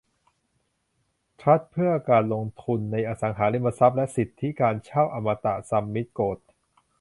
[1.39, 6.39] ทรัสต์เพื่อการลงทุนในอสังหาริมทรัพย์และสิทธิการเช่าอมตะซัมมิทโกรท